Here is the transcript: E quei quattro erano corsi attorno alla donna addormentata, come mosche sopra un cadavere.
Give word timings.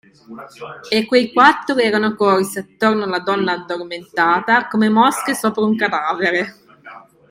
E 0.89 1.05
quei 1.05 1.31
quattro 1.31 1.75
erano 1.77 2.15
corsi 2.15 2.57
attorno 2.57 3.03
alla 3.03 3.19
donna 3.19 3.51
addormentata, 3.51 4.65
come 4.67 4.89
mosche 4.89 5.35
sopra 5.35 5.63
un 5.63 5.75
cadavere. 5.75 6.55